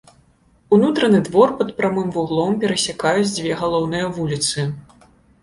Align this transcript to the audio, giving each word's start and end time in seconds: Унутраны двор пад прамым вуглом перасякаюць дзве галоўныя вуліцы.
Унутраны 0.77 1.19
двор 1.27 1.53
пад 1.59 1.69
прамым 1.81 2.09
вуглом 2.15 2.57
перасякаюць 2.65 3.29
дзве 3.35 3.53
галоўныя 3.61 4.11
вуліцы. 4.19 4.59